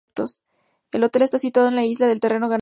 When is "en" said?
1.69-1.75